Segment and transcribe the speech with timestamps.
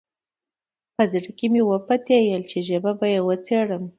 [0.95, 3.83] په زړه کې مې وپتېیله چې ژبه به یې وڅېړم.